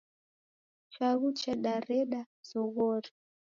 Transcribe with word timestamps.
Chaghu 0.93 1.27
chadareda 1.39 2.19
zoghori. 2.49 3.11